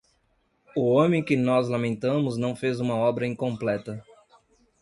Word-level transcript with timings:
O 0.75 0.93
homem 0.95 1.23
que 1.23 1.35
nós 1.37 1.69
lamentamos 1.69 2.35
não 2.35 2.55
fez 2.55 2.79
uma 2.79 2.95
obra 2.95 3.27
incompleta. 3.27 4.03